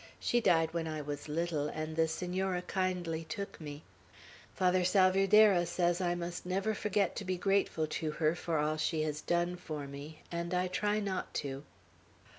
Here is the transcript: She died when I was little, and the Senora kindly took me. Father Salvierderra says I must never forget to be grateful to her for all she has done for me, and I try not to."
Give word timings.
She 0.19 0.41
died 0.41 0.73
when 0.73 0.87
I 0.87 0.99
was 1.03 1.29
little, 1.29 1.67
and 1.67 1.95
the 1.95 2.07
Senora 2.07 2.63
kindly 2.63 3.23
took 3.23 3.61
me. 3.61 3.83
Father 4.55 4.83
Salvierderra 4.83 5.67
says 5.67 6.01
I 6.01 6.15
must 6.15 6.43
never 6.43 6.73
forget 6.73 7.15
to 7.17 7.23
be 7.23 7.37
grateful 7.37 7.85
to 7.85 8.09
her 8.13 8.33
for 8.33 8.57
all 8.57 8.77
she 8.77 9.03
has 9.03 9.21
done 9.21 9.57
for 9.57 9.85
me, 9.85 10.23
and 10.31 10.55
I 10.55 10.69
try 10.69 10.99
not 10.99 11.35
to." 11.45 11.63